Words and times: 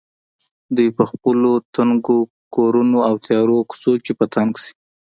دوی 0.75 0.89
په 0.97 1.03
خپلو 1.11 1.51
تنګو 1.75 2.19
کورونو 2.55 2.97
او 3.07 3.15
تیارو 3.25 3.57
کوڅو 3.69 3.93
کې 4.03 4.13
په 4.19 4.25
تنګ 4.33 4.51
شي. 4.63 4.73